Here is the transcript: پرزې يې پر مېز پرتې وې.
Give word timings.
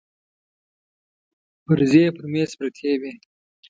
پرزې 1.65 1.99
يې 2.05 2.09
پر 2.15 2.25
مېز 2.31 2.51
پرتې 2.59 2.91
وې. 3.01 3.13